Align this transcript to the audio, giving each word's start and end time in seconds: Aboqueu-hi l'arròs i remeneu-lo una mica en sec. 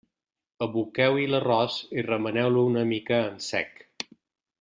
Aboqueu-hi 0.65 1.27
l'arròs 1.33 1.75
i 1.99 2.05
remeneu-lo 2.09 2.63
una 2.71 2.87
mica 2.93 3.21
en 3.27 3.37
sec. 3.53 3.79